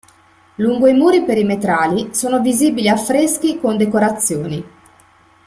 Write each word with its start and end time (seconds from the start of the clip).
Lungo 0.55 0.87
i 0.87 0.95
muri 0.95 1.23
perimetrali 1.23 2.09
sono 2.15 2.41
visibili 2.41 2.89
affreschi 2.89 3.59
con 3.59 3.77
decorazioni. 3.77 4.65